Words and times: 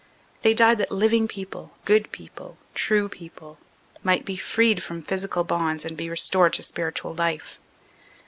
They 0.41 0.55
died 0.55 0.79
that 0.79 0.89
living 0.91 1.27
people, 1.27 1.77
good 1.85 2.11
people, 2.11 2.57
true 2.73 3.07
people, 3.07 3.59
might 4.01 4.25
be 4.25 4.35
freed 4.35 4.81
from 4.81 5.03
physical 5.03 5.43
bonds 5.43 5.85
and 5.85 5.95
be 5.95 6.09
restored 6.09 6.53
to 6.53 6.63
spiritual 6.63 7.13
life. 7.13 7.59